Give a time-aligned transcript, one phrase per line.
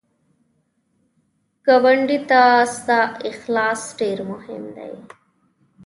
[1.65, 2.41] ګاونډي ته
[2.73, 2.99] ستا
[3.31, 4.93] اخلاص ډېر مهم دی